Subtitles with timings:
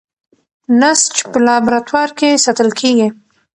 [0.79, 3.07] نسج په لابراتوار کې ساتل کېږي.